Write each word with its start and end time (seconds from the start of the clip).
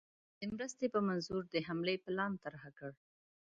د 0.39 0.41
مرستي 0.53 0.87
په 0.95 0.99
منظور 1.07 1.43
حمله 1.67 1.93
پلان 2.05 2.31
طرح 2.43 2.61
کړ. 2.77 2.91